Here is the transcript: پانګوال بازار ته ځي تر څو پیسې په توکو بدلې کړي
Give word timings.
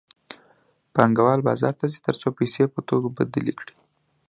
پانګوال 0.93 1.39
بازار 1.47 1.73
ته 1.79 1.85
ځي 1.91 1.99
تر 2.07 2.15
څو 2.21 2.27
پیسې 2.39 2.63
په 2.73 2.79
توکو 2.87 3.15
بدلې 3.17 3.53
کړي 3.59 3.73